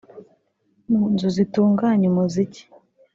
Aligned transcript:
mu 0.89 1.01
nzu 1.11 1.27
zitunganya 1.35 2.05
umuziki 2.11 2.63